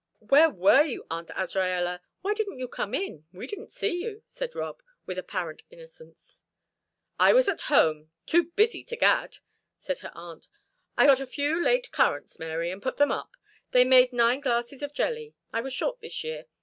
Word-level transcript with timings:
"Where 0.17 0.49
were 0.49 0.81
you, 0.81 1.05
Aunt 1.11 1.27
Azraella? 1.27 1.99
Why 2.21 2.33
didn't 2.33 2.57
you 2.57 2.67
come 2.67 2.95
in? 2.95 3.27
We 3.31 3.45
didn't 3.45 3.71
see 3.71 4.01
you," 4.01 4.23
said 4.25 4.55
Rob, 4.55 4.81
with 5.05 5.19
apparent 5.19 5.61
innocence. 5.69 6.43
"I 7.19 7.33
was 7.33 7.47
at 7.47 7.69
home, 7.69 8.09
too 8.25 8.45
busy 8.45 8.83
to 8.85 8.95
gad," 8.95 9.37
said 9.77 9.99
her 9.99 10.09
aunt. 10.15 10.47
"I 10.97 11.05
got 11.05 11.19
a 11.19 11.27
few 11.27 11.63
late 11.63 11.91
currants, 11.91 12.39
Mary, 12.39 12.71
and 12.71 12.81
I 12.81 12.85
put 12.85 12.97
them 12.97 13.11
up 13.11 13.33
they 13.73 13.83
made 13.83 14.11
nine 14.11 14.39
glasses 14.39 14.81
of 14.81 14.91
jelly. 14.91 15.35
I 15.53 15.61
was 15.61 15.71
short 15.71 16.01
this 16.01 16.23
year. 16.23 16.47